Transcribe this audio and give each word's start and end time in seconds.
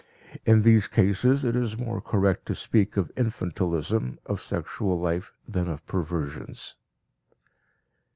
In 0.47 0.63
these 0.63 0.87
cases 0.87 1.45
it 1.45 1.55
is 1.55 1.77
more 1.77 2.01
correct 2.01 2.47
to 2.47 2.55
speak 2.55 2.97
of 2.97 3.13
infantilism 3.13 4.17
of 4.25 4.41
sexual 4.41 4.99
life 4.99 5.31
than 5.47 5.67
of 5.67 5.85
perversions. 5.85 6.75